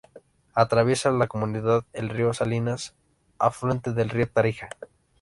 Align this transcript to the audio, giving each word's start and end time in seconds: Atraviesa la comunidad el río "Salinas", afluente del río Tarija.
Atraviesa 0.55 1.11
la 1.11 1.27
comunidad 1.27 1.85
el 1.93 2.09
río 2.09 2.33
"Salinas", 2.33 2.95
afluente 3.37 3.93
del 3.93 4.09
río 4.09 4.27
Tarija. 4.27 4.67